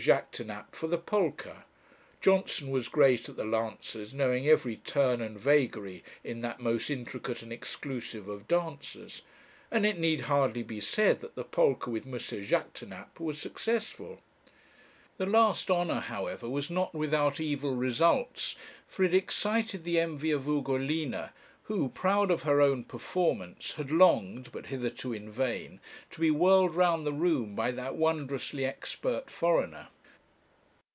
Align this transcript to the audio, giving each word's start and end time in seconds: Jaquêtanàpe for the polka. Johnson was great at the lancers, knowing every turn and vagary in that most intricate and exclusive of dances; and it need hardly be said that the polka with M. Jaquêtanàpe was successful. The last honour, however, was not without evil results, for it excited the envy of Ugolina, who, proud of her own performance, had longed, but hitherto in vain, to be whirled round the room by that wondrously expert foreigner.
Jaquêtanàpe 0.03 0.71
for 0.73 0.87
the 0.87 0.97
polka. 0.97 1.61
Johnson 2.21 2.71
was 2.71 2.87
great 2.89 3.29
at 3.29 3.35
the 3.35 3.45
lancers, 3.45 4.15
knowing 4.15 4.47
every 4.47 4.77
turn 4.77 5.21
and 5.21 5.39
vagary 5.39 6.03
in 6.23 6.41
that 6.41 6.59
most 6.59 6.89
intricate 6.89 7.43
and 7.43 7.53
exclusive 7.53 8.27
of 8.27 8.47
dances; 8.47 9.21
and 9.69 9.85
it 9.85 9.99
need 9.99 10.21
hardly 10.21 10.63
be 10.63 10.79
said 10.79 11.21
that 11.21 11.35
the 11.35 11.43
polka 11.43 11.91
with 11.91 12.07
M. 12.07 12.13
Jaquêtanàpe 12.13 13.19
was 13.19 13.39
successful. 13.39 14.21
The 15.17 15.27
last 15.27 15.69
honour, 15.69 15.99
however, 15.99 16.49
was 16.49 16.71
not 16.71 16.95
without 16.95 17.39
evil 17.39 17.75
results, 17.75 18.55
for 18.87 19.03
it 19.03 19.13
excited 19.13 19.83
the 19.83 19.99
envy 19.99 20.31
of 20.31 20.47
Ugolina, 20.47 21.31
who, 21.65 21.87
proud 21.87 22.29
of 22.29 22.43
her 22.43 22.59
own 22.59 22.83
performance, 22.83 23.73
had 23.75 23.91
longed, 23.91 24.51
but 24.51 24.65
hitherto 24.65 25.13
in 25.13 25.31
vain, 25.31 25.79
to 26.09 26.19
be 26.19 26.29
whirled 26.29 26.75
round 26.75 27.05
the 27.05 27.13
room 27.13 27.55
by 27.55 27.71
that 27.71 27.95
wondrously 27.95 28.65
expert 28.65 29.29
foreigner. 29.31 29.87